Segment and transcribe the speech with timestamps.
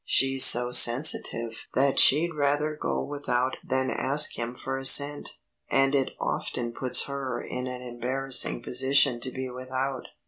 [0.03, 5.37] She's so sensitive that she'd rather go without than ask him for a cent,
[5.69, 10.07] and it often puts her in an embarrassing position to be without."